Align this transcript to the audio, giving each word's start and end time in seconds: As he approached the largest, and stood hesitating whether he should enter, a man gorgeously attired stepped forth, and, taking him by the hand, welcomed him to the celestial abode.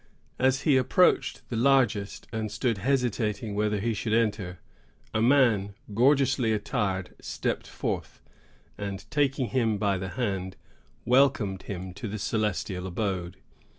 As 0.39 0.61
he 0.61 0.77
approached 0.77 1.47
the 1.49 1.55
largest, 1.55 2.25
and 2.33 2.51
stood 2.51 2.79
hesitating 2.79 3.53
whether 3.53 3.79
he 3.79 3.93
should 3.93 4.13
enter, 4.13 4.57
a 5.13 5.21
man 5.21 5.75
gorgeously 5.93 6.53
attired 6.53 7.13
stepped 7.21 7.67
forth, 7.67 8.19
and, 8.79 9.05
taking 9.11 9.49
him 9.49 9.77
by 9.77 9.99
the 9.99 10.09
hand, 10.09 10.55
welcomed 11.05 11.61
him 11.69 11.93
to 11.93 12.07
the 12.07 12.17
celestial 12.17 12.87
abode. 12.87 13.37